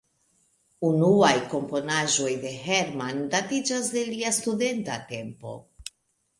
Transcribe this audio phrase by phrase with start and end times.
[0.87, 5.59] Unuaj komponaĵoj de Hermann datiĝas de lia studenta tempo.